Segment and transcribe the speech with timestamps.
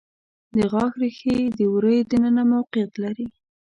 [0.55, 3.27] د غاښ ریښې د وریو د ننه موقعیت لري.